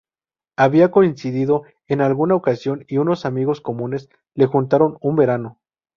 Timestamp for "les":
4.33-4.49